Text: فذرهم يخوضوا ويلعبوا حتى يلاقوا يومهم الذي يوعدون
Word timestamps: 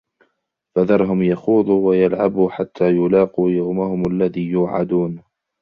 فذرهم 0.75 1.23
يخوضوا 1.23 1.87
ويلعبوا 1.87 2.49
حتى 2.49 2.89
يلاقوا 2.95 3.49
يومهم 3.51 4.03
الذي 4.11 4.43
يوعدون 4.49 5.21